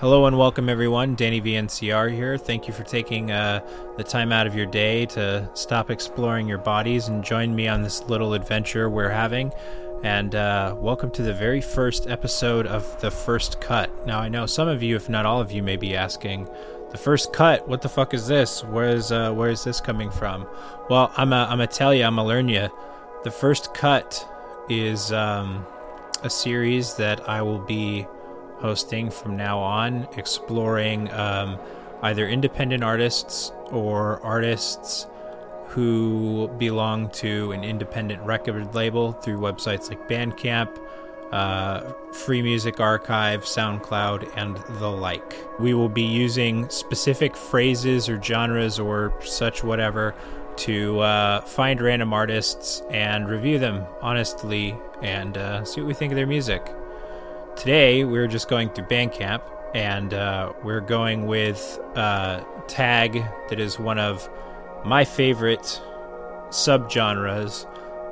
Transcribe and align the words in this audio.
Hello 0.00 0.26
and 0.26 0.38
welcome, 0.38 0.68
everyone. 0.68 1.16
Danny 1.16 1.40
VNCR 1.40 2.14
here. 2.14 2.38
Thank 2.38 2.68
you 2.68 2.72
for 2.72 2.84
taking 2.84 3.32
uh, 3.32 3.66
the 3.96 4.04
time 4.04 4.30
out 4.30 4.46
of 4.46 4.54
your 4.54 4.64
day 4.64 5.06
to 5.06 5.50
stop 5.54 5.90
exploring 5.90 6.46
your 6.46 6.58
bodies 6.58 7.08
and 7.08 7.24
join 7.24 7.52
me 7.52 7.66
on 7.66 7.82
this 7.82 8.02
little 8.04 8.32
adventure 8.34 8.88
we're 8.88 9.10
having. 9.10 9.50
And 10.04 10.36
uh, 10.36 10.76
welcome 10.78 11.10
to 11.10 11.22
the 11.22 11.34
very 11.34 11.60
first 11.60 12.06
episode 12.08 12.64
of 12.68 13.00
The 13.00 13.10
First 13.10 13.60
Cut. 13.60 14.06
Now, 14.06 14.20
I 14.20 14.28
know 14.28 14.46
some 14.46 14.68
of 14.68 14.84
you, 14.84 14.94
if 14.94 15.08
not 15.08 15.26
all 15.26 15.40
of 15.40 15.50
you, 15.50 15.64
may 15.64 15.76
be 15.76 15.96
asking, 15.96 16.48
The 16.92 16.98
First 16.98 17.32
Cut, 17.32 17.66
what 17.66 17.82
the 17.82 17.88
fuck 17.88 18.14
is 18.14 18.28
this? 18.28 18.62
Where 18.62 18.90
is, 18.90 19.10
uh, 19.10 19.32
where 19.32 19.50
is 19.50 19.64
this 19.64 19.80
coming 19.80 20.12
from? 20.12 20.46
Well, 20.88 21.12
I'm 21.16 21.30
going 21.30 21.58
to 21.58 21.66
tell 21.66 21.92
you, 21.92 22.04
I'm 22.04 22.14
going 22.14 22.24
to 22.24 22.28
learn 22.28 22.48
you. 22.48 22.68
The 23.24 23.32
First 23.32 23.74
Cut 23.74 24.24
is 24.68 25.10
um, 25.10 25.66
a 26.22 26.30
series 26.30 26.94
that 26.94 27.28
I 27.28 27.42
will 27.42 27.58
be 27.58 28.06
hosting 28.60 29.10
from 29.10 29.36
now 29.36 29.58
on, 29.58 30.08
exploring 30.16 31.10
um, 31.12 31.58
either 32.02 32.28
independent 32.28 32.82
artists 32.82 33.52
or 33.70 34.20
artists 34.22 35.06
who 35.68 36.48
belong 36.58 37.10
to 37.10 37.52
an 37.52 37.62
independent 37.62 38.22
record 38.22 38.74
label 38.74 39.12
through 39.12 39.38
websites 39.38 39.90
like 39.90 40.08
Bandcamp, 40.08 40.76
uh, 41.30 41.92
Free 42.12 42.40
Music 42.40 42.80
Archive, 42.80 43.44
SoundCloud, 43.44 44.32
and 44.36 44.56
the 44.78 44.88
like. 44.88 45.36
We 45.60 45.74
will 45.74 45.90
be 45.90 46.02
using 46.02 46.68
specific 46.70 47.36
phrases 47.36 48.08
or 48.08 48.20
genres 48.22 48.78
or 48.78 49.12
such 49.22 49.62
whatever 49.62 50.14
to 50.56 51.00
uh, 51.00 51.40
find 51.42 51.80
random 51.80 52.12
artists 52.12 52.82
and 52.90 53.28
review 53.28 53.58
them 53.58 53.86
honestly 54.00 54.76
and 55.02 55.36
uh, 55.36 55.64
see 55.64 55.80
what 55.80 55.86
we 55.88 55.94
think 55.94 56.12
of 56.12 56.16
their 56.16 56.26
music. 56.26 56.74
Today, 57.58 58.04
we're 58.04 58.28
just 58.28 58.48
going 58.48 58.70
through 58.70 58.84
Bandcamp, 58.84 59.42
and 59.74 60.14
uh, 60.14 60.52
we're 60.62 60.80
going 60.80 61.26
with 61.26 61.80
uh, 61.96 62.44
tag 62.68 63.24
that 63.48 63.58
is 63.58 63.80
one 63.80 63.98
of 63.98 64.30
my 64.84 65.04
favorite 65.04 65.82
subgenres, 66.50 67.66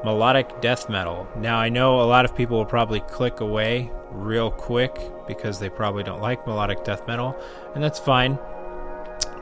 melodic 0.04 0.60
death 0.60 0.88
metal. 0.88 1.28
Now, 1.36 1.58
I 1.58 1.68
know 1.68 2.00
a 2.00 2.02
lot 2.02 2.24
of 2.24 2.34
people 2.34 2.58
will 2.58 2.64
probably 2.64 2.98
click 2.98 3.38
away 3.38 3.92
real 4.10 4.50
quick 4.50 4.98
because 5.28 5.60
they 5.60 5.68
probably 5.68 6.02
don't 6.02 6.20
like 6.20 6.44
melodic 6.44 6.82
death 6.82 7.06
metal, 7.06 7.40
and 7.76 7.84
that's 7.84 8.00
fine. 8.00 8.40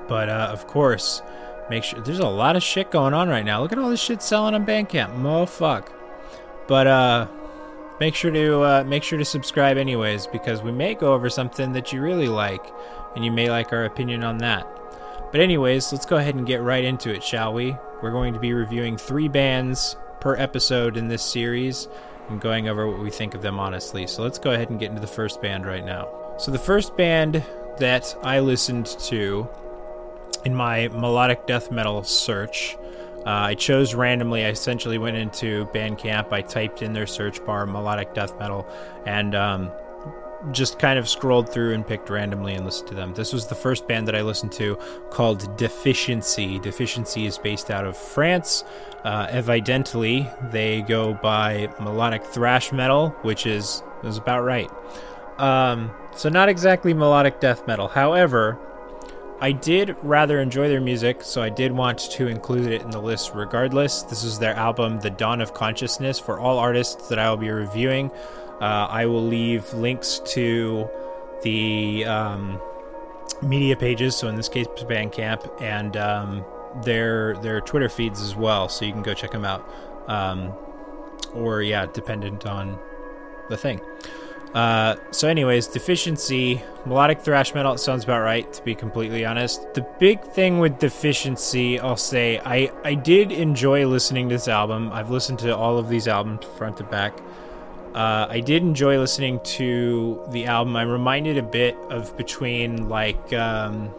But 0.06 0.28
uh, 0.28 0.50
of 0.52 0.66
course, 0.66 1.22
make 1.70 1.82
sure 1.82 2.02
there's 2.02 2.18
a 2.18 2.28
lot 2.28 2.56
of 2.56 2.62
shit 2.62 2.90
going 2.90 3.14
on 3.14 3.30
right 3.30 3.44
now. 3.44 3.62
Look 3.62 3.72
at 3.72 3.78
all 3.78 3.88
this 3.88 4.02
shit 4.02 4.20
selling 4.20 4.54
on 4.54 4.66
Bandcamp. 4.66 5.16
Mo 5.16 5.46
fuck. 5.46 5.90
But 6.66 6.86
uh 6.86 7.26
make 8.00 8.14
sure 8.14 8.30
to 8.30 8.62
uh, 8.62 8.84
make 8.86 9.02
sure 9.02 9.18
to 9.18 9.24
subscribe 9.24 9.76
anyways 9.76 10.26
because 10.26 10.62
we 10.62 10.72
may 10.72 10.94
go 10.94 11.14
over 11.14 11.30
something 11.30 11.72
that 11.72 11.92
you 11.92 12.00
really 12.00 12.28
like 12.28 12.72
and 13.14 13.24
you 13.24 13.30
may 13.30 13.50
like 13.50 13.72
our 13.72 13.84
opinion 13.84 14.24
on 14.24 14.38
that. 14.38 14.66
But 15.30 15.40
anyways 15.40 15.92
let's 15.92 16.06
go 16.06 16.16
ahead 16.16 16.34
and 16.34 16.46
get 16.46 16.62
right 16.62 16.84
into 16.84 17.12
it 17.12 17.22
shall 17.22 17.52
we? 17.52 17.76
We're 18.02 18.10
going 18.10 18.34
to 18.34 18.40
be 18.40 18.52
reviewing 18.52 18.96
three 18.96 19.28
bands 19.28 19.96
per 20.20 20.36
episode 20.36 20.96
in 20.96 21.08
this 21.08 21.22
series 21.22 21.88
and 22.28 22.40
going 22.40 22.68
over 22.68 22.88
what 22.88 23.00
we 23.00 23.10
think 23.10 23.34
of 23.34 23.42
them 23.42 23.58
honestly. 23.58 24.06
So 24.06 24.22
let's 24.22 24.38
go 24.38 24.52
ahead 24.52 24.70
and 24.70 24.80
get 24.80 24.90
into 24.90 25.00
the 25.00 25.06
first 25.06 25.42
band 25.42 25.66
right 25.66 25.84
now. 25.84 26.34
So 26.38 26.50
the 26.50 26.58
first 26.58 26.96
band 26.96 27.44
that 27.78 28.14
i 28.22 28.38
listened 28.38 28.86
to 28.86 29.48
in 30.44 30.54
my 30.54 30.88
melodic 30.88 31.46
death 31.46 31.72
metal 31.72 32.04
search 32.04 32.76
uh, 33.26 33.30
I 33.30 33.54
chose 33.54 33.94
randomly. 33.94 34.44
I 34.44 34.50
essentially 34.50 34.98
went 34.98 35.16
into 35.16 35.66
Bandcamp. 35.66 36.32
I 36.32 36.42
typed 36.42 36.82
in 36.82 36.92
their 36.92 37.06
search 37.06 37.44
bar 37.44 37.66
melodic 37.66 38.14
death 38.14 38.38
metal 38.38 38.66
and 39.06 39.34
um, 39.34 39.70
just 40.52 40.78
kind 40.78 40.98
of 40.98 41.08
scrolled 41.08 41.48
through 41.48 41.72
and 41.72 41.86
picked 41.86 42.10
randomly 42.10 42.54
and 42.54 42.64
listened 42.64 42.88
to 42.88 42.94
them. 42.94 43.14
This 43.14 43.32
was 43.32 43.46
the 43.46 43.54
first 43.54 43.88
band 43.88 44.06
that 44.08 44.14
I 44.14 44.22
listened 44.22 44.52
to 44.52 44.76
called 45.10 45.56
Deficiency. 45.56 46.58
Deficiency 46.58 47.26
is 47.26 47.38
based 47.38 47.70
out 47.70 47.86
of 47.86 47.96
France. 47.96 48.64
Uh, 49.04 49.26
evidently, 49.30 50.28
they 50.50 50.82
go 50.82 51.14
by 51.14 51.68
melodic 51.80 52.24
thrash 52.24 52.72
metal, 52.72 53.10
which 53.22 53.46
is 53.46 53.82
is 54.02 54.18
about 54.18 54.42
right. 54.42 54.70
Um, 55.38 55.90
so 56.14 56.28
not 56.28 56.48
exactly 56.48 56.94
melodic 56.94 57.40
death 57.40 57.66
metal. 57.66 57.88
However, 57.88 58.58
I 59.40 59.52
did 59.52 59.96
rather 60.02 60.40
enjoy 60.40 60.68
their 60.68 60.80
music, 60.80 61.22
so 61.22 61.42
I 61.42 61.50
did 61.50 61.72
want 61.72 61.98
to 62.12 62.28
include 62.28 62.70
it 62.70 62.82
in 62.82 62.90
the 62.90 63.00
list 63.00 63.32
regardless. 63.34 64.02
This 64.02 64.22
is 64.24 64.38
their 64.38 64.54
album, 64.54 65.00
The 65.00 65.10
Dawn 65.10 65.40
of 65.40 65.52
Consciousness. 65.52 66.18
For 66.18 66.38
all 66.38 66.58
artists 66.58 67.08
that 67.08 67.18
I 67.18 67.28
will 67.28 67.36
be 67.36 67.50
reviewing, 67.50 68.10
uh, 68.60 68.86
I 68.88 69.06
will 69.06 69.26
leave 69.26 69.72
links 69.74 70.20
to 70.26 70.88
the 71.42 72.04
um, 72.06 72.60
media 73.42 73.76
pages, 73.76 74.16
so 74.16 74.28
in 74.28 74.36
this 74.36 74.48
case, 74.48 74.66
Bandcamp, 74.66 75.60
and 75.60 75.96
um, 75.96 76.44
their 76.82 77.36
their 77.38 77.60
Twitter 77.60 77.88
feeds 77.88 78.22
as 78.22 78.34
well, 78.34 78.68
so 78.68 78.84
you 78.84 78.92
can 78.92 79.02
go 79.02 79.14
check 79.14 79.32
them 79.32 79.44
out. 79.44 79.68
Um, 80.06 80.54
or 81.34 81.60
yeah, 81.60 81.86
dependent 81.86 82.46
on 82.46 82.78
the 83.48 83.56
thing. 83.56 83.80
Uh, 84.54 84.94
so, 85.10 85.26
anyways, 85.26 85.66
deficiency, 85.66 86.62
melodic 86.86 87.20
thrash 87.20 87.54
metal, 87.54 87.76
sounds 87.76 88.04
about 88.04 88.20
right, 88.20 88.52
to 88.52 88.62
be 88.62 88.72
completely 88.72 89.24
honest. 89.24 89.74
The 89.74 89.84
big 89.98 90.22
thing 90.22 90.60
with 90.60 90.78
deficiency, 90.78 91.80
I'll 91.80 91.96
say, 91.96 92.38
I, 92.44 92.70
I 92.84 92.94
did 92.94 93.32
enjoy 93.32 93.84
listening 93.86 94.28
to 94.28 94.36
this 94.36 94.46
album. 94.46 94.92
I've 94.92 95.10
listened 95.10 95.40
to 95.40 95.56
all 95.56 95.76
of 95.76 95.88
these 95.88 96.06
albums 96.06 96.44
front 96.56 96.76
to 96.76 96.84
back. 96.84 97.18
Uh, 97.94 98.26
I 98.30 98.40
did 98.40 98.62
enjoy 98.62 98.98
listening 98.98 99.40
to 99.40 100.24
the 100.30 100.46
album. 100.46 100.76
I'm 100.76 100.88
reminded 100.88 101.36
a 101.36 101.42
bit 101.42 101.76
of 101.90 102.16
between 102.16 102.88
like 102.88 103.32
um, 103.32 103.92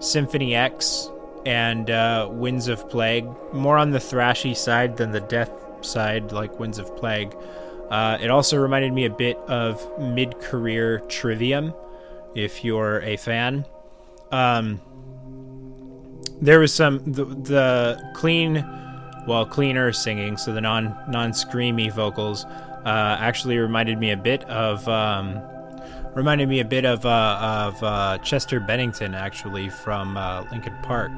Symphony 0.00 0.54
X 0.54 1.10
and 1.46 1.90
uh, 1.90 2.28
Winds 2.30 2.68
of 2.68 2.88
Plague, 2.90 3.26
more 3.54 3.78
on 3.78 3.90
the 3.90 3.98
thrashy 3.98 4.54
side 4.54 4.98
than 4.98 5.12
the 5.12 5.20
death 5.20 5.50
side, 5.80 6.32
like 6.32 6.58
Winds 6.58 6.78
of 6.78 6.94
Plague. 6.96 7.34
Uh, 7.90 8.18
it 8.20 8.30
also 8.30 8.56
reminded 8.56 8.92
me 8.92 9.04
a 9.04 9.10
bit 9.10 9.36
of 9.48 9.84
mid 9.98 10.38
career 10.40 11.00
Trivium, 11.08 11.74
if 12.34 12.64
you're 12.64 13.00
a 13.00 13.16
fan. 13.16 13.66
Um, 14.30 14.80
there 16.40 16.60
was 16.60 16.72
some 16.72 16.98
the, 17.04 17.24
the, 17.24 18.12
clean, 18.14 18.64
well, 19.26 19.44
cleaner 19.44 19.92
singing, 19.92 20.36
so 20.36 20.52
the 20.52 20.60
non 20.60 20.96
non 21.08 21.32
screamy 21.32 21.92
vocals 21.92 22.44
uh, 22.44 23.16
actually 23.20 23.58
reminded 23.58 23.98
me 23.98 24.12
a 24.12 24.16
bit 24.16 24.44
of 24.44 24.86
um, 24.88 25.40
reminded 26.14 26.48
me 26.48 26.60
a 26.60 26.64
bit 26.64 26.84
of 26.84 27.04
uh, 27.04 27.70
of 27.72 27.82
uh, 27.82 28.18
Chester 28.18 28.60
Bennington 28.60 29.14
actually 29.14 29.68
from 29.68 30.16
uh, 30.16 30.44
Linkin 30.50 30.76
Park. 30.82 31.12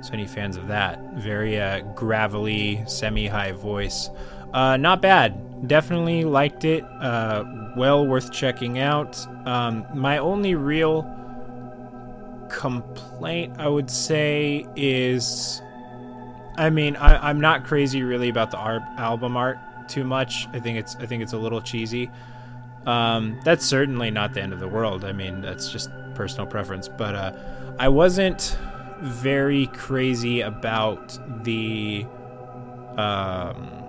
So 0.00 0.12
any 0.14 0.26
fans 0.26 0.56
of 0.56 0.66
that, 0.68 1.00
very 1.14 1.60
uh, 1.60 1.80
gravelly, 1.94 2.82
semi 2.86 3.28
high 3.28 3.52
voice. 3.52 4.10
Uh, 4.52 4.76
not 4.76 5.00
bad. 5.00 5.68
Definitely 5.68 6.24
liked 6.24 6.64
it. 6.64 6.84
Uh, 6.84 7.44
well 7.76 8.06
worth 8.06 8.32
checking 8.32 8.78
out. 8.78 9.26
Um, 9.46 9.86
my 9.94 10.18
only 10.18 10.54
real 10.54 11.08
complaint, 12.48 13.54
I 13.58 13.68
would 13.68 13.90
say, 13.90 14.66
is 14.76 15.62
I 16.56 16.70
mean, 16.70 16.96
I, 16.96 17.30
am 17.30 17.40
not 17.40 17.64
crazy 17.64 18.02
really 18.02 18.28
about 18.28 18.50
the 18.50 18.58
album 18.58 19.36
art 19.36 19.58
too 19.88 20.04
much. 20.04 20.48
I 20.52 20.60
think 20.60 20.78
it's 20.78 20.96
I 20.96 21.06
think 21.06 21.22
it's 21.22 21.32
a 21.32 21.38
little 21.38 21.60
cheesy. 21.60 22.10
Um, 22.86 23.40
that's 23.44 23.64
certainly 23.64 24.10
not 24.10 24.34
the 24.34 24.42
end 24.42 24.52
of 24.52 24.60
the 24.60 24.68
world. 24.68 25.04
I 25.04 25.12
mean, 25.12 25.40
that's 25.40 25.70
just 25.70 25.90
personal 26.14 26.46
preference. 26.46 26.88
But 26.88 27.14
uh, 27.14 27.32
I 27.78 27.88
wasn't 27.88 28.58
very 29.00 29.66
crazy 29.68 30.42
about 30.42 31.18
the 31.44 32.06
um, 32.96 33.81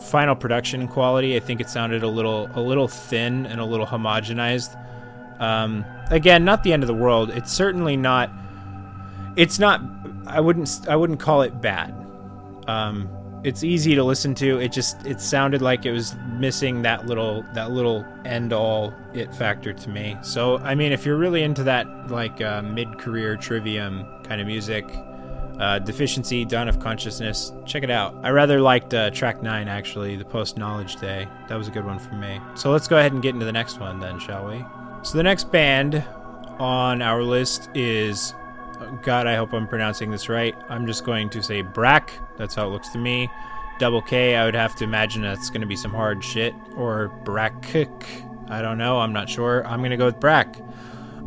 final 0.00 0.34
production 0.34 0.88
quality, 0.88 1.36
I 1.36 1.40
think 1.40 1.60
it 1.60 1.68
sounded 1.68 2.02
a 2.02 2.08
little 2.08 2.50
a 2.54 2.60
little 2.60 2.88
thin 2.88 3.46
and 3.46 3.60
a 3.60 3.64
little 3.64 3.86
homogenized. 3.86 4.76
Um, 5.40 5.84
again, 6.10 6.44
not 6.44 6.62
the 6.62 6.72
end 6.72 6.82
of 6.82 6.86
the 6.86 6.94
world. 6.94 7.30
It's 7.30 7.52
certainly 7.52 7.96
not. 7.96 8.30
It's 9.36 9.58
not. 9.58 9.80
I 10.26 10.40
wouldn't. 10.40 10.86
I 10.88 10.96
wouldn't 10.96 11.20
call 11.20 11.42
it 11.42 11.60
bad. 11.60 11.94
Um, 12.66 13.08
it's 13.42 13.64
easy 13.64 13.94
to 13.94 14.04
listen 14.04 14.34
to. 14.36 14.58
It 14.58 14.72
just. 14.72 15.04
It 15.06 15.20
sounded 15.20 15.62
like 15.62 15.86
it 15.86 15.92
was 15.92 16.14
missing 16.38 16.82
that 16.82 17.06
little. 17.06 17.44
That 17.54 17.70
little 17.70 18.04
end 18.24 18.52
all 18.52 18.92
it 19.14 19.34
factor 19.34 19.72
to 19.72 19.88
me. 19.88 20.16
So 20.22 20.58
I 20.58 20.74
mean, 20.74 20.92
if 20.92 21.06
you're 21.06 21.16
really 21.16 21.42
into 21.42 21.62
that 21.64 22.10
like 22.10 22.40
uh, 22.40 22.62
mid 22.62 22.98
career 22.98 23.36
trivium 23.36 24.06
kind 24.24 24.40
of 24.40 24.46
music, 24.46 24.86
uh, 25.60 25.78
Deficiency, 25.78 26.44
Dawn 26.44 26.68
of 26.68 26.80
Consciousness. 26.80 27.52
Check 27.66 27.82
it 27.82 27.90
out. 27.90 28.14
I 28.22 28.30
rather 28.30 28.60
liked 28.60 28.92
uh, 28.92 29.10
track 29.10 29.42
9, 29.42 29.68
actually, 29.68 30.16
the 30.16 30.24
Post 30.24 30.56
Knowledge 30.56 30.96
Day. 30.96 31.28
That 31.48 31.56
was 31.56 31.68
a 31.68 31.70
good 31.70 31.84
one 31.84 31.98
for 31.98 32.14
me. 32.14 32.40
So 32.54 32.70
let's 32.70 32.88
go 32.88 32.98
ahead 32.98 33.12
and 33.12 33.22
get 33.22 33.34
into 33.34 33.46
the 33.46 33.52
next 33.52 33.78
one, 33.78 34.00
then, 34.00 34.18
shall 34.18 34.48
we? 34.48 34.64
So 35.02 35.16
the 35.16 35.22
next 35.22 35.52
band 35.52 36.04
on 36.58 37.02
our 37.02 37.22
list 37.22 37.70
is. 37.74 38.34
God, 39.02 39.26
I 39.26 39.36
hope 39.36 39.52
I'm 39.52 39.68
pronouncing 39.68 40.10
this 40.10 40.30
right. 40.30 40.56
I'm 40.70 40.86
just 40.86 41.04
going 41.04 41.28
to 41.30 41.42
say 41.42 41.62
BrakK. 41.62 42.08
That's 42.38 42.54
how 42.54 42.66
it 42.66 42.70
looks 42.70 42.88
to 42.90 42.98
me. 42.98 43.28
Double 43.78 44.00
K, 44.00 44.36
I 44.36 44.46
would 44.46 44.54
have 44.54 44.74
to 44.76 44.84
imagine 44.84 45.20
that's 45.20 45.50
going 45.50 45.60
to 45.60 45.66
be 45.66 45.76
some 45.76 45.92
hard 45.92 46.24
shit. 46.24 46.54
Or 46.76 47.12
BrakK. 47.24 48.26
I 48.50 48.60
don't 48.60 48.78
know. 48.78 48.98
I'm 48.98 49.12
not 49.12 49.30
sure. 49.30 49.64
I'm 49.66 49.80
gonna 49.80 49.96
go 49.96 50.06
with 50.06 50.18
BrakK. 50.18 50.60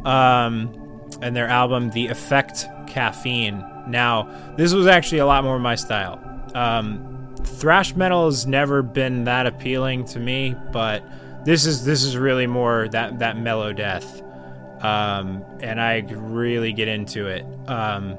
Um, 0.06 0.74
and 1.21 1.35
their 1.35 1.47
album, 1.47 1.89
The 1.91 2.07
Effect 2.07 2.65
Caffeine. 2.88 3.63
Now, 3.88 4.30
this 4.57 4.74
was 4.74 4.88
actually 4.88 5.19
a 5.19 5.25
lot 5.25 5.44
more 5.44 5.59
my 5.59 5.75
style. 5.75 6.19
Um, 6.56 7.35
thrash 7.44 7.95
metal 7.95 8.25
has 8.25 8.45
never 8.47 8.81
been 8.81 9.25
that 9.25 9.45
appealing 9.45 10.06
to 10.06 10.19
me, 10.19 10.56
but 10.71 11.03
this 11.45 11.65
is 11.65 11.83
this 11.83 12.03
is 12.03 12.18
really 12.18 12.47
more 12.47 12.88
that 12.89 13.19
that 13.19 13.38
mellow 13.38 13.74
death, 13.74 14.21
um, 14.81 15.44
and 15.59 15.81
I 15.81 16.06
really 16.09 16.71
get 16.71 16.88
into 16.88 17.27
it. 17.27 17.45
Um, 17.68 18.18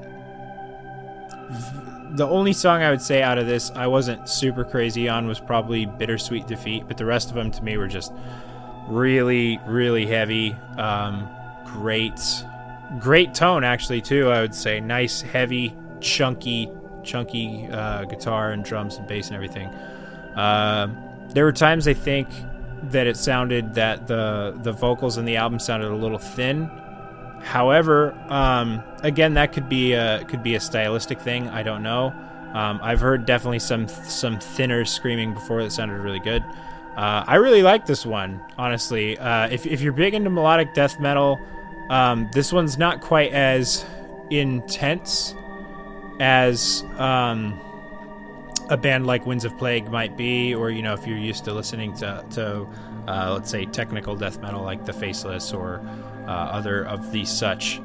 the 2.15 2.27
only 2.27 2.53
song 2.53 2.81
I 2.81 2.91
would 2.91 3.01
say 3.01 3.21
out 3.21 3.37
of 3.37 3.45
this 3.45 3.71
I 3.71 3.87
wasn't 3.87 4.29
super 4.29 4.63
crazy 4.63 5.09
on 5.09 5.27
was 5.27 5.39
probably 5.39 5.85
Bittersweet 5.85 6.47
Defeat, 6.47 6.87
but 6.87 6.97
the 6.97 7.05
rest 7.05 7.29
of 7.29 7.35
them 7.35 7.51
to 7.51 7.63
me 7.63 7.77
were 7.77 7.87
just 7.87 8.13
really, 8.87 9.59
really 9.65 10.05
heavy. 10.05 10.53
Um, 10.77 11.27
great, 11.65 12.19
great 12.99 13.33
tone 13.33 13.63
actually 13.63 14.01
too. 14.01 14.29
I 14.29 14.41
would 14.41 14.55
say 14.55 14.79
nice, 14.79 15.21
heavy, 15.21 15.75
chunky, 15.99 16.69
chunky 17.03 17.67
uh, 17.71 18.05
guitar 18.05 18.51
and 18.51 18.63
drums 18.63 18.97
and 18.97 19.07
bass 19.07 19.27
and 19.27 19.35
everything. 19.35 19.67
Uh, 19.67 20.87
there 21.29 21.45
were 21.45 21.51
times 21.51 21.87
I 21.87 21.93
think 21.93 22.27
that 22.83 23.07
it 23.07 23.17
sounded 23.17 23.73
that 23.75 24.07
the 24.07 24.57
the 24.63 24.71
vocals 24.71 25.17
in 25.17 25.25
the 25.25 25.37
album 25.37 25.59
sounded 25.59 25.89
a 25.89 25.95
little 25.95 26.19
thin 26.19 26.69
However, 27.45 28.11
um, 28.27 28.83
again, 29.03 29.35
that 29.35 29.53
could 29.53 29.69
be 29.69 29.93
a 29.93 30.25
could 30.25 30.41
be 30.41 30.55
a 30.55 30.59
stylistic 30.59 31.21
thing. 31.21 31.47
I 31.49 31.61
don't 31.61 31.83
know. 31.83 32.07
Um, 32.53 32.79
I've 32.81 32.99
heard 32.99 33.27
definitely 33.27 33.59
some 33.59 33.87
some 33.87 34.39
thinner 34.39 34.83
screaming 34.83 35.35
before 35.35 35.61
that 35.61 35.71
sounded 35.71 35.99
really 35.99 36.19
good. 36.19 36.43
Uh, 36.97 37.23
I 37.27 37.35
really 37.35 37.61
like 37.61 37.85
this 37.85 38.03
one, 38.03 38.41
honestly. 38.57 39.19
Uh, 39.19 39.47
if 39.49 39.67
if 39.67 39.81
you're 39.81 39.93
big 39.93 40.15
into 40.15 40.31
melodic 40.31 40.73
death 40.73 40.99
metal, 40.99 41.39
um, 41.89 42.29
this 42.33 42.51
one's 42.51 42.77
not 42.77 43.01
quite 43.01 43.31
as 43.33 43.85
intense 44.29 45.35
as 46.19 46.83
um, 46.97 47.59
a 48.69 48.77
band 48.77 49.05
like 49.05 49.25
Winds 49.25 49.45
of 49.45 49.57
Plague 49.57 49.89
might 49.89 50.17
be, 50.17 50.55
or 50.55 50.69
you 50.69 50.81
know, 50.81 50.93
if 50.93 51.05
you're 51.05 51.17
used 51.17 51.45
to 51.45 51.53
listening 51.53 51.95
to 51.97 52.25
to 52.31 52.67
uh, 53.07 53.33
let's 53.33 53.49
say 53.49 53.65
technical 53.65 54.15
death 54.15 54.41
metal 54.41 54.63
like 54.63 54.85
The 54.85 54.93
Faceless 54.93 55.53
or 55.53 55.81
uh, 56.27 56.31
other 56.31 56.85
of 56.85 57.11
these 57.11 57.29
such. 57.29 57.79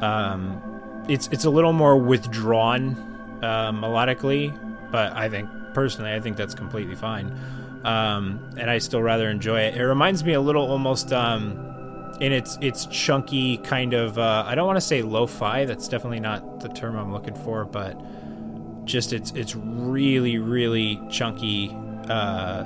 Um, 0.00 0.62
it's 1.08 1.28
it's 1.28 1.44
a 1.44 1.50
little 1.50 1.72
more 1.72 1.96
withdrawn 1.96 2.96
uh, 3.42 3.72
melodically, 3.72 4.56
but 4.90 5.12
I 5.12 5.28
think 5.28 5.48
personally, 5.74 6.12
I 6.12 6.20
think 6.20 6.36
that's 6.36 6.54
completely 6.54 6.94
fine, 6.94 7.36
um, 7.84 8.54
and 8.56 8.70
I 8.70 8.78
still 8.78 9.02
rather 9.02 9.28
enjoy 9.28 9.60
it. 9.62 9.76
It 9.76 9.84
reminds 9.84 10.22
me 10.22 10.34
a 10.34 10.40
little 10.40 10.70
almost 10.70 11.12
um, 11.12 11.69
in 12.20 12.32
its 12.32 12.58
its 12.60 12.86
chunky 12.86 13.56
kind 13.58 13.94
of. 13.94 14.18
Uh, 14.18 14.44
I 14.46 14.54
don't 14.54 14.66
want 14.66 14.76
to 14.76 14.82
say 14.82 15.02
lo-fi. 15.02 15.64
That's 15.64 15.88
definitely 15.88 16.20
not 16.20 16.60
the 16.60 16.68
term 16.68 16.96
I'm 16.96 17.12
looking 17.12 17.34
for, 17.34 17.64
but 17.64 18.00
just 18.84 19.12
it's 19.12 19.32
it's 19.32 19.54
really 19.56 20.38
really 20.38 21.00
chunky 21.10 21.76
uh, 22.08 22.64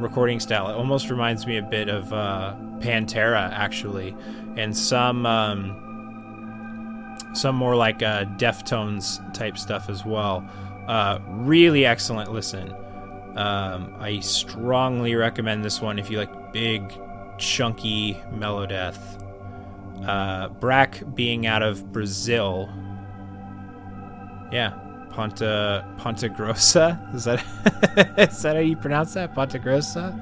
recording 0.00 0.40
style. 0.40 0.68
It 0.68 0.74
almost 0.74 1.10
reminds 1.10 1.46
me 1.46 1.58
a 1.58 1.62
bit 1.62 1.88
of 1.88 2.12
uh, 2.12 2.54
Pantera 2.78 3.50
actually, 3.52 4.16
and 4.56 4.76
some 4.76 5.24
um, 5.26 5.82
some 7.34 7.54
more 7.54 7.76
like 7.76 8.02
uh, 8.02 8.24
Deftones 8.36 9.20
type 9.32 9.58
stuff 9.58 9.88
as 9.88 10.04
well. 10.04 10.48
Uh, 10.88 11.18
really 11.28 11.84
excellent 11.84 12.32
listen. 12.32 12.74
Um, 13.36 13.94
I 13.98 14.20
strongly 14.20 15.14
recommend 15.14 15.62
this 15.64 15.80
one 15.80 15.98
if 15.98 16.10
you 16.10 16.18
like 16.18 16.52
big, 16.52 16.90
chunky 17.38 18.14
melodeath. 18.32 18.98
Uh, 20.06 20.48
BrakK 20.48 21.14
being 21.14 21.46
out 21.46 21.62
of 21.62 21.92
Brazil. 21.92 22.70
Yeah, 24.52 24.70
Ponta 25.10 25.86
Ponta 25.98 26.28
Grossa. 26.28 26.98
Is 27.14 27.24
that 27.24 27.40
is 28.30 28.42
that 28.42 28.56
how 28.56 28.62
you 28.62 28.76
pronounce 28.76 29.14
that? 29.14 29.34
Ponta 29.34 29.58
Grossa? 29.58 30.18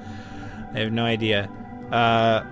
I 0.74 0.78
have 0.78 0.92
no 0.92 1.04
idea. 1.04 1.48
Uh, 1.90 2.44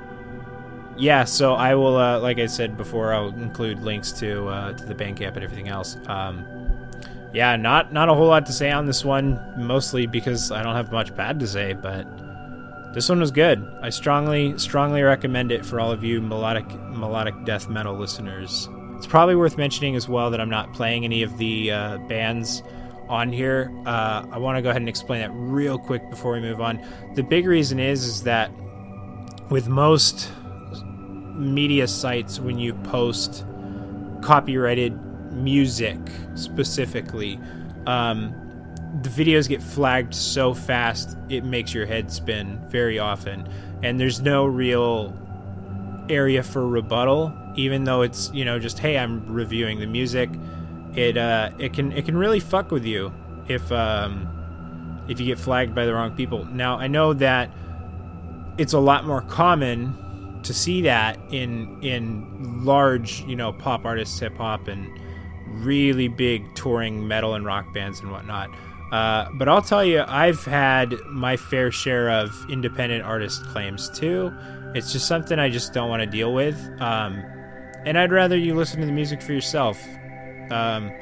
yeah, 0.97 1.25
so 1.25 1.55
I 1.55 1.75
will, 1.75 1.97
uh, 1.97 2.21
like 2.21 2.39
I 2.39 2.47
said 2.47 2.77
before, 2.77 3.15
I'll 3.15 3.29
include 3.29 3.83
links 3.83 4.13
to 4.13 4.49
uh, 4.49 4.73
to 4.75 4.85
the 4.85 4.95
Bandcamp 4.95 5.35
and 5.35 5.45
everything 5.45 5.69
else. 5.69 5.97
Um, 6.07 6.47
yeah, 7.33 7.57
not 7.57 7.93
not 7.93 8.09
a 8.09 8.15
whole 8.15 8.27
lot 8.27 8.47
to 8.47 8.53
say 8.53 8.71
on 8.71 8.87
this 8.87 9.05
one, 9.05 9.41
mostly 9.57 10.07
because 10.07 10.53
I 10.53 10.63
don't 10.63 10.75
have 10.75 10.93
much 10.93 11.15
bad 11.15 11.41
to 11.41 11.47
say, 11.47 11.73
but 11.73 12.07
this 12.95 13.09
one 13.09 13.21
was 13.21 13.31
good. 13.31 13.67
I 13.81 13.91
strongly 13.91 14.59
strongly 14.59 15.03
recommend 15.03 15.51
it 15.51 15.65
for 15.65 15.81
all 15.81 15.91
of 15.91 16.05
you 16.05 16.21
melodic 16.21 16.67
melodic 16.91 17.45
death 17.45 17.69
metal 17.69 17.97
listeners. 17.97 18.69
It's 18.97 19.07
probably 19.07 19.35
worth 19.35 19.57
mentioning 19.57 19.97
as 19.97 20.09
well 20.09 20.31
that 20.31 20.41
I'm 20.41 20.51
not 20.51 20.73
playing 20.75 21.05
any 21.05 21.23
of 21.23 21.37
the 21.39 21.73
uh, 21.73 21.99
bands 22.09 22.63
on 23.09 23.33
here. 23.33 23.73
Uh, 23.85 24.25
I 24.31 24.39
want 24.39 24.57
to 24.57 24.63
go 24.63 24.71
ahead 24.71 24.81
and 24.81 24.89
explain 24.89 25.21
that 25.21 25.31
real 25.33 25.79
quick 25.79 26.09
before 26.11 26.33
we 26.33 26.41
move 26.41 26.61
on. 26.61 26.85
The 27.15 27.23
big 27.23 27.47
reason 27.47 27.81
is 27.81 28.05
is 28.05 28.23
that 28.25 28.51
with 29.51 29.69
most 29.69 30.31
media 31.35 31.89
sites 31.89 32.39
when 32.39 32.59
you 32.59 32.75
post 32.75 33.45
copyrighted 34.23 34.99
music 35.33 35.99
specifically 36.35 37.41
um, 37.87 38.35
the 39.01 39.09
videos 39.09 39.49
get 39.49 39.63
flagged 39.63 40.15
so 40.15 40.53
fast 40.53 41.17
it 41.31 41.45
makes 41.45 41.73
your 41.73 41.87
head 41.87 42.13
spin 42.13 42.61
very 42.69 42.99
often. 42.99 43.49
And 43.83 43.99
there's 43.99 44.21
no 44.21 44.45
real 44.45 45.17
area 46.09 46.43
for 46.43 46.69
rebuttal 46.69 47.33
even 47.55 47.85
though 47.85 48.03
it's 48.03 48.31
you 48.33 48.45
know 48.45 48.59
just 48.59 48.79
hey 48.79 48.99
i'm 48.99 49.25
reviewing 49.33 49.79
the 49.81 49.87
music. 49.87 50.31
It 50.95 51.17
uh 51.17 51.51
it 51.59 51.73
can 51.73 51.93
it 51.93 52.05
can 52.05 52.17
really 52.17 52.41
fuck 52.41 52.71
with 52.71 52.85
you 52.85 53.13
if 53.49 53.71
um 53.73 54.29
if 55.09 55.19
you 55.19 55.27
get 55.27 55.39
flagged 55.39 55.75
by 55.75 55.87
the 55.87 55.95
wrong 55.95 56.15
people. 56.15 56.45
Now 56.45 56.79
i 56.79 56.87
know 56.87 57.13
that 57.15 57.51
it's 58.59 58.73
a 58.73 58.79
lot 58.79 59.07
more 59.07 59.23
common 59.23 59.97
to 60.43 60.53
see 60.53 60.83
that 60.83 61.19
in 61.31 61.83
in 61.83 62.65
large, 62.65 63.23
you 63.23 63.37
know, 63.37 63.53
pop 63.53 63.85
artists, 63.85 64.19
hip 64.19 64.37
hop, 64.37 64.69
and 64.69 64.89
really 65.65 66.09
big 66.09 66.55
touring 66.55 67.07
metal 67.07 67.35
and 67.35 67.45
rock 67.45 67.73
bands 67.73 68.01
and 68.01 68.11
whatnot. 68.11 68.51
Uh, 68.93 69.27
but 69.33 69.49
I'll 69.49 69.63
tell 69.63 69.83
you, 69.83 70.05
I've 70.07 70.45
had 70.45 70.95
my 71.07 71.37
fair 71.37 71.73
share 71.73 72.11
of 72.11 72.31
independent 72.51 73.03
artist 73.03 73.43
claims 73.47 73.89
too. 73.89 74.31
It's 74.75 74.93
just 74.93 75.09
something 75.09 75.39
I 75.39 75.49
just 75.49 75.73
don't 75.73 75.89
want 75.89 76.01
to 76.03 76.07
deal 76.07 76.35
with. 76.35 76.57
Um, 76.79 77.25
and 77.87 77.99
I'd 77.99 78.13
rather 78.13 78.37
you 78.37 78.55
listen 78.55 78.81
to 78.81 78.87
the 78.87 78.93
music 78.93 79.23
for 79.23 79.33
yourself. 79.33 79.83
Um, 80.51 80.93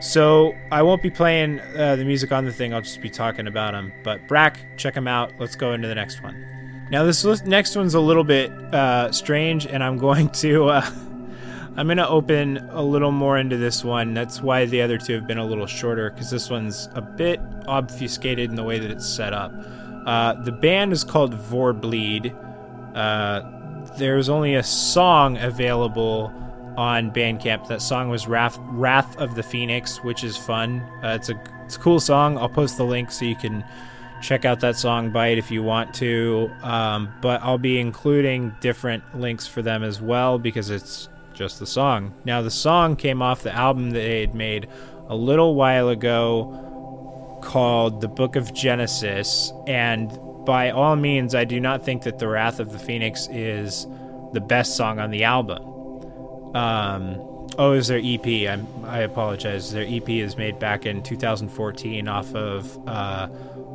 so 0.00 0.54
I 0.72 0.80
won't 0.82 1.02
be 1.02 1.10
playing 1.10 1.60
uh, 1.60 1.96
the 1.96 2.06
music 2.06 2.32
on 2.32 2.46
the 2.46 2.52
thing. 2.52 2.72
I'll 2.72 2.80
just 2.80 3.02
be 3.02 3.10
talking 3.10 3.46
about 3.46 3.72
them. 3.72 3.92
But 4.02 4.26
BrakK, 4.26 4.78
check 4.78 4.94
them 4.94 5.06
out. 5.06 5.34
Let's 5.38 5.56
go 5.56 5.72
into 5.72 5.88
the 5.88 5.94
next 5.94 6.22
one. 6.22 6.46
Now 6.90 7.04
this 7.04 7.24
next 7.44 7.76
one's 7.76 7.94
a 7.94 8.00
little 8.00 8.24
bit 8.24 8.50
uh, 8.50 9.12
strange, 9.12 9.66
and 9.66 9.84
I'm 9.84 9.98
going 10.08 10.30
to 10.30 10.70
uh, 10.70 10.90
I'm 11.76 11.86
going 11.86 11.98
to 11.98 12.08
open 12.08 12.58
a 12.70 12.82
little 12.82 13.12
more 13.12 13.38
into 13.38 13.56
this 13.56 13.84
one. 13.84 14.12
That's 14.12 14.42
why 14.42 14.64
the 14.66 14.82
other 14.82 14.98
two 14.98 15.14
have 15.14 15.26
been 15.26 15.38
a 15.38 15.46
little 15.46 15.66
shorter 15.66 16.10
because 16.10 16.30
this 16.30 16.50
one's 16.50 16.88
a 16.94 17.00
bit 17.00 17.40
obfuscated 17.66 18.50
in 18.50 18.56
the 18.56 18.64
way 18.64 18.78
that 18.78 18.90
it's 18.90 19.08
set 19.08 19.32
up. 19.32 19.52
Uh, 20.06 20.34
the 20.34 20.52
band 20.52 20.92
is 20.92 21.04
called 21.04 21.34
Vorbleed. 21.34 22.34
Uh, 22.94 23.42
there's 23.96 24.28
only 24.28 24.56
a 24.56 24.62
song 24.62 25.38
available 25.38 26.32
on 26.76 27.12
Bandcamp. 27.12 27.68
That 27.68 27.82
song 27.82 28.08
was 28.08 28.26
Wrath, 28.26 28.58
Wrath 28.60 29.16
of 29.18 29.34
the 29.34 29.42
Phoenix, 29.42 30.02
which 30.02 30.24
is 30.24 30.36
fun. 30.36 30.80
Uh, 31.04 31.18
it's 31.20 31.28
a 31.28 31.40
it's 31.64 31.76
a 31.76 31.78
cool 31.78 32.00
song. 32.00 32.36
I'll 32.36 32.48
post 32.48 32.78
the 32.78 32.84
link 32.84 33.12
so 33.12 33.24
you 33.24 33.36
can 33.36 33.64
check 34.20 34.44
out 34.44 34.60
that 34.60 34.76
song 34.76 35.10
by 35.10 35.28
it 35.28 35.38
if 35.38 35.50
you 35.50 35.62
want 35.62 35.94
to 35.94 36.50
um, 36.62 37.10
but 37.22 37.40
i'll 37.42 37.56
be 37.56 37.80
including 37.80 38.54
different 38.60 39.02
links 39.18 39.46
for 39.46 39.62
them 39.62 39.82
as 39.82 39.98
well 40.00 40.38
because 40.38 40.68
it's 40.68 41.08
just 41.40 41.58
the 41.58 41.66
song 41.66 42.12
now 42.26 42.42
the 42.42 42.50
song 42.50 42.94
came 42.94 43.22
off 43.22 43.42
the 43.42 43.54
album 43.54 43.92
that 43.92 44.00
they 44.00 44.20
had 44.20 44.34
made 44.34 44.68
a 45.08 45.16
little 45.16 45.54
while 45.54 45.88
ago 45.88 47.40
called 47.42 48.02
the 48.02 48.08
book 48.08 48.36
of 48.36 48.52
genesis 48.52 49.50
and 49.66 50.18
by 50.44 50.68
all 50.68 50.96
means 50.96 51.34
i 51.34 51.42
do 51.42 51.58
not 51.58 51.82
think 51.82 52.02
that 52.02 52.18
the 52.18 52.28
wrath 52.28 52.60
of 52.60 52.72
the 52.72 52.78
phoenix 52.78 53.26
is 53.30 53.86
the 54.34 54.40
best 54.42 54.76
song 54.76 54.98
on 54.98 55.10
the 55.10 55.24
album 55.24 55.62
um, 56.54 57.16
oh 57.56 57.72
is 57.72 57.88
their 57.88 58.00
ep 58.04 58.26
I'm, 58.26 58.66
i 58.84 58.98
apologize 58.98 59.72
their 59.72 59.86
ep 59.86 60.10
is 60.10 60.36
made 60.36 60.58
back 60.58 60.84
in 60.84 61.02
2014 61.02 62.06
off 62.06 62.34
of 62.34 62.78
uh, 62.86 63.28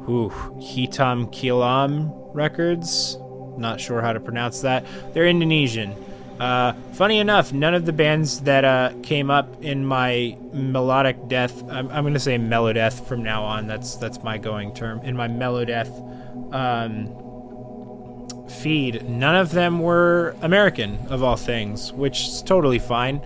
Hitam 0.08 1.34
Kilam 1.34 2.12
Records. 2.36 3.18
Not 3.58 3.82
sure 3.82 4.02
how 4.02 4.14
to 4.14 4.20
pronounce 4.20 4.62
that. 4.62 4.86
They're 5.16 5.26
Indonesian. 5.26 5.96
Uh, 6.40 6.74
funny 6.94 7.20
enough, 7.20 7.54
none 7.54 7.74
of 7.74 7.86
the 7.86 7.94
bands 7.94 8.42
that 8.42 8.66
uh, 8.66 8.92
came 9.04 9.32
up 9.32 9.64
in 9.64 9.86
my 9.86 10.38
melodic 10.52 11.30
death, 11.30 11.64
I'm, 11.70 11.88
I'm 11.90 12.04
going 12.04 12.14
to 12.14 12.20
say 12.20 12.38
melodeath 12.38 13.08
from 13.08 13.24
now 13.24 13.44
on. 13.44 13.68
That's 13.68 13.96
that's 13.96 14.22
my 14.22 14.38
going 14.38 14.74
term. 14.74 15.00
In 15.02 15.16
my 15.16 15.30
melodeath 15.30 16.54
um, 16.54 17.08
feed, 18.50 19.08
none 19.08 19.36
of 19.36 19.52
them 19.52 19.80
were 19.80 20.36
American, 20.42 20.98
of 21.10 21.24
all 21.24 21.38
things, 21.38 21.94
which 21.94 22.28
is 22.28 22.42
totally 22.42 22.80
fine. 22.80 23.22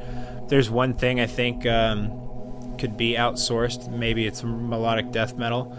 There's 0.48 0.70
one 0.70 0.94
thing 0.94 1.20
I 1.20 1.26
think 1.26 1.66
um, 1.66 2.78
could 2.78 2.96
be 2.96 3.14
outsourced. 3.14 3.90
Maybe 3.90 4.28
it's 4.28 4.44
melodic 4.44 5.12
death 5.12 5.36
metal. 5.36 5.76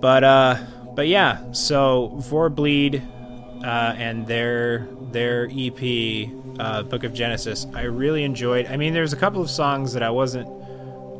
But 0.00 0.22
uh, 0.22 0.56
but 0.94 1.08
yeah, 1.08 1.50
so 1.50 2.12
Vorbleed 2.16 3.02
uh, 3.64 3.94
and 3.96 4.26
their 4.26 4.88
their 5.10 5.48
EP, 5.52 6.30
uh, 6.58 6.82
Book 6.82 7.04
of 7.04 7.14
Genesis, 7.14 7.66
I 7.74 7.82
really 7.82 8.24
enjoyed. 8.24 8.66
I 8.66 8.76
mean, 8.76 8.94
there's 8.94 9.12
a 9.12 9.16
couple 9.16 9.40
of 9.40 9.50
songs 9.50 9.92
that 9.94 10.02
I 10.02 10.10
wasn't 10.10 10.48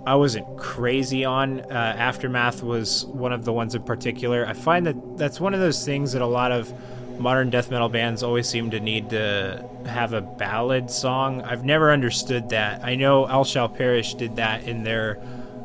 I 0.06 0.14
wasn't 0.14 0.56
crazy 0.56 1.24
on. 1.24 1.60
Uh, 1.60 1.94
Aftermath 1.98 2.62
was 2.62 3.04
one 3.06 3.32
of 3.32 3.44
the 3.44 3.52
ones 3.52 3.74
in 3.74 3.82
particular. 3.82 4.46
I 4.46 4.54
find 4.54 4.86
that 4.86 5.18
that's 5.18 5.40
one 5.40 5.54
of 5.54 5.60
those 5.60 5.84
things 5.84 6.12
that 6.12 6.22
a 6.22 6.26
lot 6.26 6.50
of 6.50 6.72
modern 7.20 7.50
death 7.50 7.70
metal 7.70 7.88
bands 7.88 8.22
always 8.22 8.48
seem 8.48 8.70
to 8.70 8.80
need 8.80 9.10
to 9.10 9.68
have 9.86 10.12
a 10.12 10.20
ballad 10.20 10.90
song. 10.90 11.42
I've 11.42 11.64
never 11.64 11.92
understood 11.92 12.50
that. 12.50 12.84
I 12.84 12.94
know 12.94 13.26
All 13.26 13.44
Shall 13.44 13.68
Perish 13.68 14.14
did 14.14 14.36
that 14.36 14.64
in 14.64 14.82
their 14.82 15.20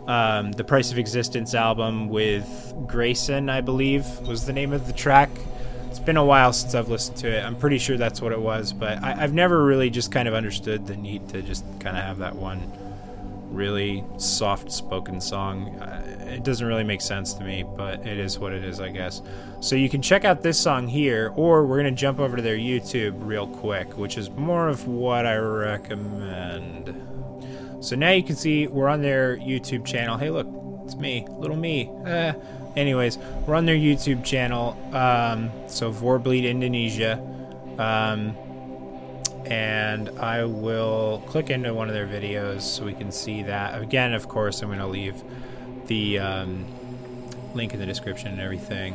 um, 0.08 0.52
The 0.52 0.64
Price 0.64 0.92
of 0.92 0.98
Existence 0.98 1.54
album 1.54 2.10
with 2.10 2.74
Grayson, 2.88 3.50
I 3.50 3.62
believe, 3.62 4.06
was 4.28 4.46
the 4.46 4.54
name 4.54 4.74
of 4.74 4.88
the 4.88 4.94
track. 4.94 5.30
It's 5.94 6.00
been 6.00 6.18
a 6.18 6.26
while 6.26 6.52
since 6.52 6.74
I've 6.74 6.90
listened 6.90 7.18
to 7.18 7.28
it. 7.38 7.44
I'm 7.44 7.56
pretty 7.56 7.78
sure 7.78 7.98
that's 7.98 8.20
what 8.20 8.32
it 8.32 8.42
was, 8.42 8.74
but 8.74 9.04
I, 9.04 9.14
have 9.14 9.32
never 9.32 9.64
really 9.64 9.92
just 9.92 10.12
kind 10.12 10.28
of 10.28 10.34
understood 10.34 10.88
the 10.88 10.98
need 10.98 11.30
to 11.30 11.44
just 11.44 11.64
kind 11.80 11.96
of 11.96 12.04
have 12.04 12.18
that 12.18 12.36
one 12.36 12.60
really 13.52 14.04
soft 14.18 14.72
spoken 14.72 15.22
song. 15.22 15.80
Uh, 15.80 16.32
it 16.32 16.44
doesn't 16.44 16.66
really 16.66 16.84
make 16.84 17.00
sense 17.00 17.36
to 17.36 17.44
me, 17.44 17.64
but 17.78 18.08
it 18.08 18.18
is 18.18 18.40
what 18.40 18.54
it 18.54 18.64
is, 18.64 18.82
I 18.82 18.90
guess. 18.90 19.22
So 19.60 19.76
you 19.76 19.88
can 19.88 20.02
check 20.02 20.26
out 20.26 20.42
this 20.42 20.60
song 20.60 20.88
here, 20.88 21.32
or 21.36 21.64
we're 21.64 21.80
going 21.80 21.94
to 21.94 22.02
jump 22.02 22.18
over 22.18 22.38
to 22.38 22.42
their 22.42 22.58
YouTube 22.58 23.14
real 23.20 23.46
quick, 23.46 23.96
which 23.96 24.18
is 24.18 24.32
more 24.32 24.70
of 24.70 24.88
what 24.88 25.28
I 25.28 25.36
recommend. 25.36 26.88
So 27.86 27.96
now 27.96 28.10
you 28.10 28.24
can 28.24 28.36
see 28.36 28.66
we're 28.66 28.90
on 28.90 29.04
their 29.04 29.38
YouTube 29.38 29.86
channel. 29.86 30.18
Hey, 30.18 30.32
look, 30.32 30.48
it's 30.86 30.96
me, 30.96 31.28
little 31.30 31.56
me. 31.56 31.92
Uh, 32.04 32.34
anyways, 32.76 33.18
we're 33.46 33.56
on 33.56 33.66
their 33.66 33.76
YouTube 33.76 34.24
channel. 34.24 34.78
Um, 34.94 35.52
so 35.68 35.92
Vorbleed 35.92 36.44
Indonesia. 36.44 37.20
Um, 37.78 38.36
and 39.46 40.10
I 40.20 40.46
will 40.46 41.24
click 41.28 41.50
into 41.50 41.74
one 41.74 41.90
of 41.90 41.94
their 41.94 42.08
videos 42.08 42.62
so 42.62 42.86
we 42.86 42.94
can 42.94 43.12
see 43.12 43.44
that. 43.44 43.82
Again, 43.82 44.14
of 44.14 44.28
course, 44.28 44.62
I'm 44.62 44.70
going 44.70 44.80
to 44.80 44.88
leave 44.88 45.22
the 45.88 46.20
um, 46.20 46.66
link 47.54 47.74
in 47.74 47.80
the 47.80 47.86
description 47.86 48.32
and 48.32 48.42
everything. 48.42 48.94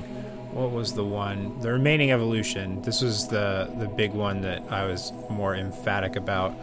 What 0.52 0.70
was 0.70 0.94
the 0.94 1.04
one? 1.04 1.61
The 1.61 1.70
remaining 1.70 2.11
evolution. 2.11 2.80
This 2.82 3.02
was 3.02 3.28
the 3.28 3.70
the 3.78 3.87
big 3.87 4.12
one 4.12 4.40
that 4.40 4.62
I 4.73 4.87
was 4.87 5.12
more 5.28 5.54
emphatic 5.54 6.16
about. 6.16 6.54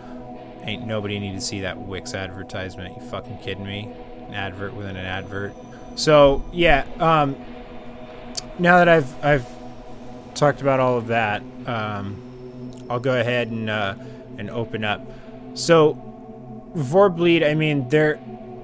Ain't 0.63 0.87
nobody 0.87 1.19
need 1.19 1.35
to 1.35 1.41
see 1.41 1.61
that 1.61 1.77
Wix 1.77 2.15
advertisement. 2.15 2.95
You 2.99 3.07
fucking 3.07 3.37
kidding 3.39 3.65
me? 3.65 3.91
An 4.27 4.33
advert 4.33 4.73
within 4.73 4.95
an 4.95 5.05
advert. 5.05 5.53
So 5.95 6.43
yeah. 6.53 6.85
Um, 6.99 7.35
now 8.59 8.77
that 8.77 8.89
I've 8.89 9.25
I've 9.25 9.55
talked 10.35 10.61
about 10.61 10.79
all 10.79 10.97
of 10.97 11.07
that. 11.07 11.41
Um, 11.65 12.21
I'll 12.89 12.99
go 12.99 13.19
ahead 13.19 13.49
and 13.49 13.69
uh, 13.69 13.95
and 14.37 14.49
open 14.49 14.83
up. 14.83 15.01
So 15.55 16.01
Vorbleed, 16.75 17.49
I 17.49 17.55
mean, 17.55 17.89
they're 17.89 18.19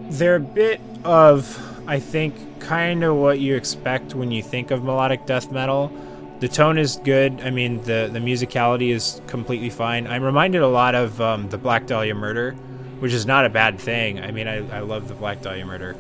they're 0.10 0.36
a 0.36 0.40
bit 0.40 0.82
of 1.04 1.58
I 1.88 2.00
think 2.00 2.60
kind 2.60 3.04
of 3.04 3.16
what 3.16 3.40
you 3.40 3.56
expect 3.56 4.14
when 4.14 4.32
you 4.32 4.44
think 4.44 4.72
of 4.72 4.84
melodic 4.84 5.26
death 5.26 5.52
metal. 5.52 5.92
The 6.40 6.48
tone 6.48 6.78
is 6.78 6.98
good. 7.04 7.42
I 7.42 7.50
mean, 7.50 7.82
the 7.84 8.10
the 8.12 8.20
musicality 8.20 8.90
is 8.92 9.22
completely 9.28 9.70
fine. 9.70 10.08
I'm 10.08 10.24
reminded 10.24 10.62
a 10.62 10.68
lot 10.68 10.96
of 10.96 11.20
um, 11.22 11.50
the 11.50 11.58
Black 11.58 11.88
Dahlia 11.88 12.16
Murder, 12.16 12.52
which 13.00 13.14
is 13.14 13.26
not 13.26 13.46
a 13.46 13.50
bad 13.50 13.80
thing. 13.80 14.20
I 14.20 14.32
mean, 14.32 14.48
I, 14.48 14.78
I 14.78 14.80
love 14.80 15.08
the 15.08 15.14
Black 15.14 15.42
Dahlia 15.42 15.66
Murder, 15.66 15.96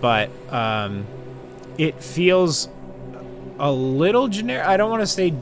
but 0.00 0.30
um, 0.52 1.06
it 1.78 2.02
feels 2.02 2.68
a 3.58 3.70
little 3.70 4.28
generic. 4.28 4.66
I 4.66 4.76
don't 4.76 4.90
want 4.90 5.02
to 5.02 5.06
say 5.06 5.34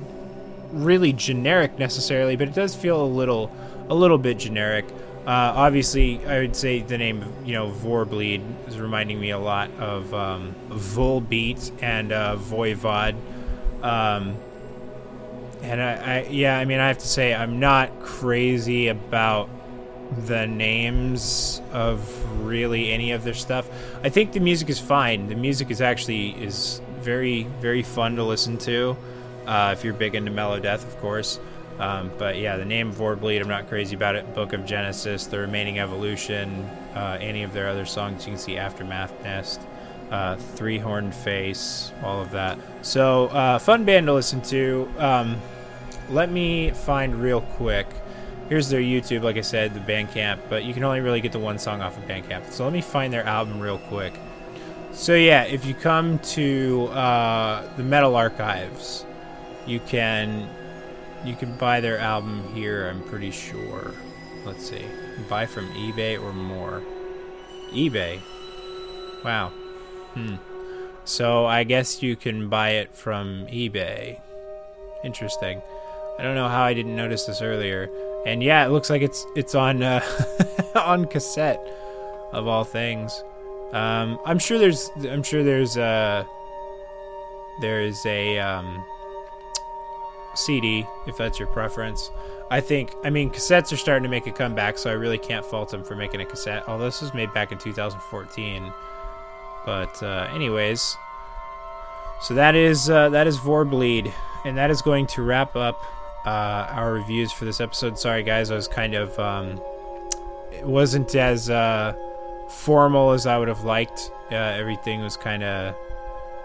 really 0.73 1.13
generic 1.13 1.79
necessarily, 1.79 2.37
but 2.37 2.49
it 2.49 2.55
does 2.55 2.75
feel 2.75 3.03
a 3.03 3.07
little 3.07 3.51
a 3.89 3.95
little 3.95 4.19
bit 4.19 4.39
generic. 4.39 4.85
Uh, 5.27 5.53
obviously, 5.57 6.25
I 6.27 6.41
would 6.41 6.57
say 6.57 6.81
the 6.81 6.97
name, 6.97 7.23
you 7.45 7.53
know, 7.53 7.71
Vorbleed 7.71 8.43
is 8.67 8.79
reminding 8.79 9.21
me 9.21 9.31
a 9.31 9.39
lot 9.39 9.71
of 9.79 10.13
um, 10.15 10.55
Volbeat 10.69 11.71
and 11.83 12.13
uh, 12.13 12.37
Voivod. 12.37 13.15
Um, 13.83 14.37
and 15.63 15.83
I, 15.83 15.93
I, 15.93 16.27
yeah, 16.31 16.59
I 16.59 16.65
mean, 16.65 16.81
I 16.81 16.89
have 16.89 16.99
to 16.99 17.07
say, 17.07 17.35
I'm 17.35 17.61
not 17.61 18.01
crazy 18.01 18.89
about 18.89 19.51
the 20.27 20.47
names 20.47 21.61
of 21.73 22.45
really 22.45 22.91
any 22.93 23.13
of 23.13 23.25
their 23.25 23.35
stuff. 23.35 23.69
I 24.03 24.09
think 24.09 24.33
the 24.33 24.41
music 24.41 24.71
is 24.71 24.79
fine. 24.79 25.29
The 25.29 25.35
music 25.35 25.71
is 25.71 25.81
actually 25.81 26.31
is 26.43 26.81
very, 27.01 27.45
very 27.61 27.83
fun 27.83 28.17
to 28.17 28.25
listen 28.25 28.59
to. 28.59 28.97
Uh, 29.47 29.75
if 29.77 29.85
you're 29.85 29.95
big 29.95 30.15
into 30.15 30.31
mellow 30.31 30.61
death, 30.61 30.87
of 30.87 30.99
course. 30.99 31.39
Um, 31.79 32.11
but 32.19 32.37
yeah, 32.39 32.57
the 32.57 32.65
name 32.65 32.93
Vorbleed, 32.93 33.41
I'm 33.41 33.49
not 33.49 33.69
crazy 33.69 33.95
about 33.95 34.17
it. 34.17 34.35
Book 34.35 34.53
of 34.53 34.67
Genesis, 34.67 35.27
The 35.27 35.39
Remaining 35.39 35.79
Evolution, 35.79 36.65
uh, 36.95 37.19
any 37.21 37.45
of 37.45 37.53
their 37.53 37.69
other 37.69 37.87
songs, 37.87 38.27
you 38.27 38.33
can 38.33 38.39
see 38.39 38.57
Aftermath 38.57 39.13
Nest, 39.23 39.61
uh, 40.11 40.37
Three 40.37 40.79
Horned 40.79 41.15
Face, 41.15 41.93
all 42.03 42.21
of 42.21 42.33
that. 42.33 42.59
So, 42.83 43.27
uh, 43.27 43.59
fun 43.59 43.85
band 43.85 44.07
to 44.07 44.13
listen 44.13 44.43
to. 44.43 44.91
Um, 44.99 45.41
let 46.11 46.31
me 46.31 46.71
find 46.71 47.23
real 47.23 47.43
quick. 47.43 47.87
Here's 48.49 48.71
their 48.71 48.81
YouTube, 48.81 49.23
like 49.23 49.37
I 49.37 49.43
said, 49.43 49.75
the 49.75 49.81
Bandcamp, 49.81 50.39
but 50.49 50.65
you 50.65 50.73
can 50.73 50.83
only 50.83 51.01
really 51.01 51.21
get 51.21 51.33
the 51.33 51.39
one 51.39 51.59
song 51.59 51.83
off 51.83 51.99
of 51.99 52.05
Bandcamp. 52.05 52.51
So 52.51 52.65
let 52.65 52.73
me 52.73 52.81
find 52.81 53.13
their 53.13 53.25
album 53.25 53.61
real 53.61 53.77
quick. 53.79 54.15
So 54.93 55.15
yeah, 55.15 55.45
if 55.45 55.67
you 55.67 55.75
come 55.75 56.19
to 56.21 56.87
uh, 56.87 57.77
the 57.77 57.83
Metal 57.83 58.17
Archives, 58.17 59.05
you 59.67 59.81
can 59.81 60.49
you 61.25 61.37
can 61.37 61.55
buy 61.57 61.81
their 61.81 61.99
album 61.99 62.43
here 62.55 62.89
i'm 62.89 63.03
pretty 63.05 63.31
sure. 63.31 63.93
Let's 64.47 64.69
see. 64.69 64.85
Buy 65.29 65.47
from 65.47 65.69
ebay 65.73 66.21
or 66.21 66.33
more. 66.33 66.83
ebay? 67.73 68.21
Wow. 69.25 69.49
Hmm. 70.15 70.37
So 71.05 71.45
i 71.45 71.65
guess 71.65 72.03
you 72.03 72.17
can 72.17 72.49
buy 72.49 72.71
it 72.71 72.95
from 72.95 73.47
ebay. 73.49 74.21
Interesting. 75.05 75.61
I 76.19 76.23
don't 76.23 76.35
know 76.35 76.49
how 76.49 76.63
i 76.63 76.73
didn't 76.73 76.97
notice 76.97 77.27
this 77.27 77.43
earlier 77.43 77.91
and 78.33 78.43
yeah 78.43 78.65
it 78.65 78.71
looks 78.71 78.91
like 78.91 79.03
it's 79.03 79.27
it's 79.35 79.55
on 79.55 79.83
uh, 79.83 80.01
on 80.75 81.07
cassette 81.07 81.61
of 82.33 82.47
all 82.47 82.65
things 82.65 83.25
um, 83.73 84.19
i'm 84.25 84.39
sure 84.39 84.59
there's 84.59 84.91
i'm 85.11 85.23
sure 85.23 85.43
there's 85.43 85.77
uh 85.77 86.25
there's 87.61 88.05
a 88.07 88.39
um, 88.39 88.85
CD 90.39 90.87
if 91.07 91.17
that's 91.17 91.39
your 91.39 91.49
preference. 91.49 92.11
I 92.51 92.61
think, 92.61 92.95
I 93.05 93.11
mean, 93.11 93.31
cassettes 93.31 93.73
are 93.73 93.77
starting 93.77 94.05
to 94.05 94.09
make 94.09 94.27
a 94.27 94.33
comeback, 94.33 94.79
so 94.79 94.89
I 94.89 94.95
really 94.95 95.19
can't 95.19 95.45
fault 95.45 95.71
them 95.71 95.85
for 95.85 95.95
making 95.95 96.21
a 96.21 96.25
cassette. 96.25 96.65
Although 96.67 96.87
this 96.87 97.03
was 97.03 97.13
made 97.13 97.33
back 97.35 97.53
in 97.53 97.59
2014. 97.59 98.73
But, 99.67 100.03
uh, 100.03 100.31
anyways, 100.33 100.97
so 102.23 102.35
that 102.35 102.55
is 102.55 102.89
uh, 102.89 103.11
that 103.11 103.27
is 103.27 103.37
Vorbleed, 103.37 104.13
and 104.45 104.57
that 104.57 104.71
is 104.71 104.81
going 104.81 105.07
to 105.09 105.23
wrap 105.23 105.57
up 105.57 105.85
our 106.29 106.93
reviews 106.93 107.33
for 107.33 107.45
this 107.45 107.61
episode. 107.61 107.99
Sorry, 107.99 108.23
guys, 108.23 108.51
I 108.51 108.55
was 108.55 108.69
kind 108.69 108.95
of 108.95 109.19
um, 109.19 109.61
it 110.53 110.65
wasn't 110.65 111.15
as 111.15 111.51
uh, 111.51 111.95
formal 112.49 113.13
as 113.13 113.27
I 113.27 113.39
would 113.39 113.49
have 113.49 113.65
liked. 113.65 114.11
Uh, 114.31 114.35
everything 114.35 115.03
was 115.03 115.17
kind 115.17 115.43
of 115.43 115.75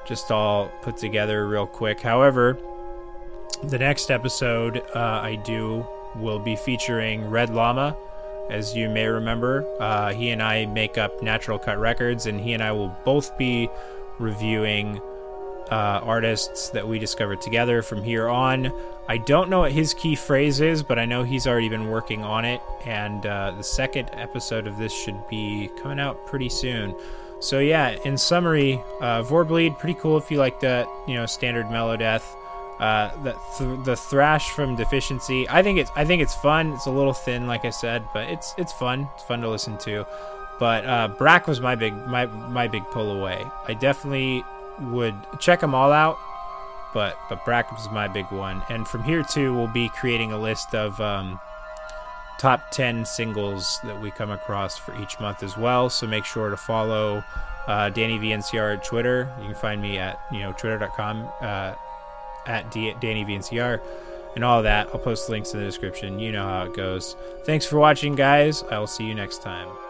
just 0.06 0.32
all 0.32 0.70
put 0.82 0.98
together 0.98 1.48
real 1.48 1.68
quick. 1.68 2.02
However, 2.02 2.58
the 3.64 3.80
next 3.80 4.12
episode 4.12 4.84
uh, 4.96 5.22
I 5.24 5.36
do 5.36 5.86
will 6.16 6.40
be 6.40 6.56
featuring 6.56 7.30
Red 7.30 7.50
Llama. 7.50 7.96
As 8.50 8.76
you 8.76 8.90
may 8.90 9.08
remember, 9.08 9.66
uh, 9.80 10.14
he 10.14 10.30
and 10.32 10.44
I 10.44 10.66
make 10.66 10.98
up 10.98 11.24
Natural 11.24 11.58
Cut 11.58 11.80
Records, 11.80 12.26
and 12.26 12.40
he 12.40 12.54
and 12.54 12.62
I 12.62 12.74
will 12.74 12.96
both 13.06 13.38
be 13.38 13.70
reviewing 14.20 15.00
uh, 15.72 16.02
artists 16.04 16.70
that 16.70 16.88
we 16.88 17.00
discovered 17.00 17.42
together 17.42 17.82
from 17.82 18.04
here 18.04 18.28
on. 18.28 18.72
I 19.08 19.18
don't 19.18 19.50
know 19.50 19.60
what 19.60 19.72
his 19.72 19.94
key 19.94 20.16
phrase 20.16 20.62
is, 20.62 20.82
but 20.82 20.98
I 20.98 21.06
know 21.06 21.24
he's 21.24 21.46
already 21.46 21.70
been 21.70 21.90
working 21.90 22.24
on 22.24 22.46
it, 22.46 22.62
and 22.86 23.26
uh, 23.26 23.52
the 23.52 23.64
second 23.64 24.10
episode 24.14 24.66
of 24.66 24.78
this 24.78 24.94
should 24.94 25.28
be 25.28 25.70
coming 25.82 26.00
out 26.00 26.26
pretty 26.26 26.50
soon. 26.50 26.96
So 27.40 27.60
yeah, 27.60 27.98
in 28.06 28.18
summary, 28.18 28.82
uh, 29.02 29.24
Vorbleed, 29.24 29.78
pretty 29.78 30.00
cool 30.00 30.18
if 30.18 30.32
you 30.32 30.38
like 30.38 30.62
that, 30.62 30.88
you 31.08 31.16
know, 31.16 31.26
standard 31.26 31.66
Melodeath. 31.66 32.24
Uh, 32.80 33.12
the 33.24 33.36
th- 33.58 33.86
the 33.86 33.96
thrash 33.96 34.50
from 34.50 34.76
Deficiency. 34.76 35.48
I 35.50 35.62
think 35.62 35.80
it's 35.80 35.92
I 35.96 36.06
think 36.06 36.22
it's 36.22 36.36
fun. 36.36 36.74
It's 36.74 36.86
a 36.86 36.92
little 36.92 37.14
thin, 37.14 37.46
like 37.46 37.66
I 37.66 37.70
said, 37.70 38.04
but 38.14 38.30
it's 38.30 38.54
it's 38.58 38.74
fun. 38.74 39.10
It's 39.14 39.24
fun 39.24 39.42
to 39.42 39.50
listen 39.50 39.78
to. 39.80 40.06
But 40.60 40.86
uh, 40.86 41.10
BrakK 41.18 41.48
was 41.48 41.62
my 41.62 41.76
big 41.76 41.94
my 42.08 42.26
my 42.26 42.68
big 42.68 42.84
pull 42.92 43.12
away. 43.12 43.46
I 43.68 43.74
definitely 43.74 44.44
would 44.80 45.16
check 45.40 45.60
them 45.60 45.74
all 45.76 45.92
out. 45.92 46.18
but 46.94 47.18
but 47.30 47.44
Brackham 47.46 47.80
is 47.80 47.90
my 47.92 48.08
big 48.08 48.26
one. 48.32 48.62
And 48.70 48.88
from 48.88 49.04
here 49.04 49.24
too, 49.24 49.54
we'll 49.54 49.68
be 49.68 49.90
creating 49.90 50.32
a 50.32 50.38
list 50.38 50.74
of 50.76 51.00
um, 51.02 51.40
top 52.40 52.72
ten 52.72 53.06
singles 53.06 53.80
that 53.84 54.00
we 54.02 54.12
come 54.12 54.32
across 54.32 54.78
for 54.78 54.94
each 55.02 55.20
month 55.20 55.44
as 55.44 55.58
well. 55.58 55.90
So 55.90 56.06
make 56.08 56.26
sure 56.26 56.50
to 56.50 56.58
follow 56.58 57.24
uh, 57.68 57.90
Danny 57.90 58.20
VNCR 58.20 58.78
at 58.78 58.84
Twitter. 58.84 59.34
You 59.40 59.46
can 59.48 59.56
find 59.56 59.82
me 59.82 59.98
at 59.98 60.20
you 60.32 60.40
know 60.40 60.52
twitter.com 60.54 61.28
uh, 61.42 61.74
at 62.46 62.70
D- 62.72 62.94
Danny 63.00 63.26
VNCR 63.26 63.80
and 64.36 64.44
all 64.44 64.62
that. 64.64 64.88
I'll 64.94 65.00
post 65.00 65.30
links 65.30 65.54
in 65.54 65.60
the 65.60 65.66
description. 65.66 66.20
You 66.20 66.32
know 66.32 66.44
how 66.44 66.64
it 66.64 66.76
goes. 66.76 67.16
Thanks 67.46 67.66
for 67.66 67.78
watching, 67.80 68.16
guys. 68.16 68.64
I 68.64 68.78
will 68.80 68.88
see 68.88 69.06
you 69.06 69.16
next 69.16 69.42
time. 69.42 69.83